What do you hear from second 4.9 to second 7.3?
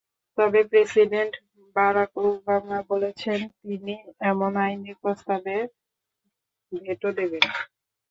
প্রস্তাবে ভেটো